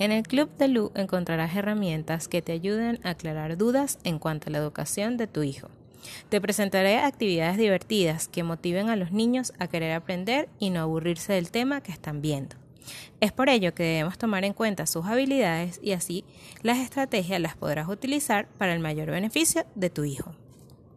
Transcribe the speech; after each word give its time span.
En 0.00 0.12
el 0.12 0.22
Club 0.22 0.48
de 0.56 0.66
Lu 0.66 0.92
encontrarás 0.94 1.54
herramientas 1.54 2.26
que 2.26 2.40
te 2.40 2.52
ayuden 2.52 2.98
a 3.02 3.10
aclarar 3.10 3.58
dudas 3.58 3.98
en 4.02 4.18
cuanto 4.18 4.48
a 4.48 4.50
la 4.50 4.56
educación 4.56 5.18
de 5.18 5.26
tu 5.26 5.42
hijo. 5.42 5.68
Te 6.30 6.40
presentaré 6.40 6.96
actividades 6.96 7.58
divertidas 7.58 8.26
que 8.26 8.42
motiven 8.42 8.88
a 8.88 8.96
los 8.96 9.12
niños 9.12 9.52
a 9.58 9.66
querer 9.66 9.92
aprender 9.92 10.48
y 10.58 10.70
no 10.70 10.80
aburrirse 10.80 11.34
del 11.34 11.50
tema 11.50 11.82
que 11.82 11.92
están 11.92 12.22
viendo. 12.22 12.56
Es 13.20 13.30
por 13.32 13.50
ello 13.50 13.74
que 13.74 13.82
debemos 13.82 14.16
tomar 14.16 14.46
en 14.46 14.54
cuenta 14.54 14.86
sus 14.86 15.04
habilidades 15.04 15.78
y 15.82 15.92
así 15.92 16.24
las 16.62 16.78
estrategias 16.78 17.38
las 17.38 17.54
podrás 17.54 17.86
utilizar 17.86 18.48
para 18.56 18.72
el 18.72 18.80
mayor 18.80 19.10
beneficio 19.10 19.66
de 19.74 19.90
tu 19.90 20.04
hijo. 20.04 20.34